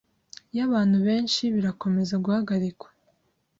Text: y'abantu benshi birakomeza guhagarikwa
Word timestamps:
y'abantu 0.57 0.97
benshi 1.07 1.43
birakomeza 1.55 2.15
guhagarikwa 2.23 2.87